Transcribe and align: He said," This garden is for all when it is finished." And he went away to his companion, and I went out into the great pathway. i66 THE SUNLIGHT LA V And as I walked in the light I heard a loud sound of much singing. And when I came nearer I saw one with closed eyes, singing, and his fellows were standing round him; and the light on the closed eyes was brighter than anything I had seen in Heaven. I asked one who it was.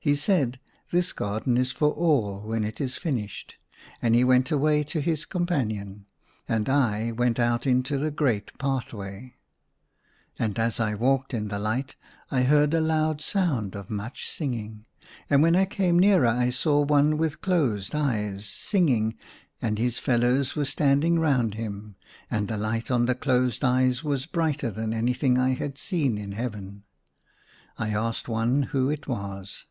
He 0.00 0.14
said," 0.14 0.58
This 0.92 1.12
garden 1.12 1.58
is 1.58 1.70
for 1.70 1.90
all 1.90 2.40
when 2.40 2.64
it 2.64 2.80
is 2.80 2.96
finished." 2.96 3.56
And 4.00 4.14
he 4.14 4.24
went 4.24 4.50
away 4.50 4.82
to 4.84 5.02
his 5.02 5.26
companion, 5.26 6.06
and 6.48 6.66
I 6.70 7.12
went 7.12 7.38
out 7.38 7.66
into 7.66 7.98
the 7.98 8.10
great 8.12 8.56
pathway. 8.56 9.18
i66 9.18 9.18
THE 9.18 9.20
SUNLIGHT 9.20 9.20
LA 9.20 9.26
V 9.26 9.34
And 10.44 10.58
as 10.60 10.80
I 10.80 10.94
walked 10.94 11.34
in 11.34 11.48
the 11.48 11.58
light 11.58 11.96
I 12.30 12.42
heard 12.44 12.72
a 12.72 12.80
loud 12.80 13.20
sound 13.20 13.74
of 13.76 13.90
much 13.90 14.30
singing. 14.30 14.86
And 15.28 15.42
when 15.42 15.54
I 15.54 15.66
came 15.66 15.98
nearer 15.98 16.26
I 16.28 16.48
saw 16.48 16.80
one 16.82 17.18
with 17.18 17.42
closed 17.42 17.94
eyes, 17.94 18.46
singing, 18.46 19.14
and 19.60 19.78
his 19.78 19.98
fellows 19.98 20.56
were 20.56 20.64
standing 20.64 21.18
round 21.18 21.54
him; 21.54 21.96
and 22.30 22.48
the 22.48 22.56
light 22.56 22.90
on 22.90 23.04
the 23.04 23.14
closed 23.14 23.62
eyes 23.62 24.02
was 24.02 24.24
brighter 24.24 24.70
than 24.70 24.94
anything 24.94 25.36
I 25.36 25.50
had 25.50 25.76
seen 25.76 26.16
in 26.16 26.32
Heaven. 26.32 26.84
I 27.76 27.90
asked 27.90 28.26
one 28.26 28.62
who 28.62 28.88
it 28.88 29.06
was. 29.06 29.66